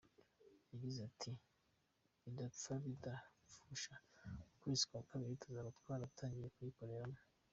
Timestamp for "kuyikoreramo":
6.55-7.19